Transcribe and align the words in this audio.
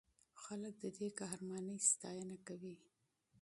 خلک 0.43 0.73
د 0.83 0.85
دې 0.97 1.07
قهرمانۍ 1.19 1.77
ستاینه 1.91 2.37
کوي. 2.47 2.75